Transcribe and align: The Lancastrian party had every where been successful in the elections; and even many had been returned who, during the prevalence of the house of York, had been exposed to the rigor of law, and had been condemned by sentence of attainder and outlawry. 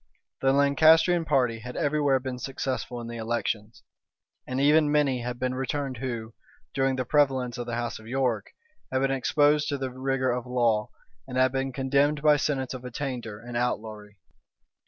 The 0.41 0.51
Lancastrian 0.51 1.25
party 1.25 1.59
had 1.59 1.77
every 1.77 2.01
where 2.01 2.19
been 2.19 2.39
successful 2.39 2.99
in 3.01 3.07
the 3.07 3.17
elections; 3.17 3.83
and 4.47 4.59
even 4.59 4.91
many 4.91 5.21
had 5.21 5.37
been 5.37 5.53
returned 5.53 5.97
who, 5.97 6.33
during 6.73 6.95
the 6.95 7.05
prevalence 7.05 7.55
of 7.59 7.67
the 7.67 7.75
house 7.75 7.99
of 7.99 8.07
York, 8.07 8.47
had 8.91 9.03
been 9.03 9.11
exposed 9.11 9.69
to 9.69 9.77
the 9.77 9.91
rigor 9.91 10.31
of 10.31 10.47
law, 10.47 10.89
and 11.27 11.37
had 11.37 11.51
been 11.51 11.71
condemned 11.71 12.23
by 12.23 12.37
sentence 12.37 12.73
of 12.73 12.83
attainder 12.83 13.39
and 13.41 13.55
outlawry. 13.55 14.17